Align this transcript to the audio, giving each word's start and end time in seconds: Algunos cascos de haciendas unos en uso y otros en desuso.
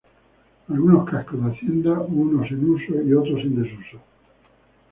Algunos 0.67 1.07
cascos 1.07 1.45
de 1.45 1.51
haciendas 1.51 1.99
unos 2.07 2.49
en 2.49 2.69
uso 2.71 2.95
y 3.05 3.13
otros 3.13 3.39
en 3.41 3.61
desuso. 3.61 3.99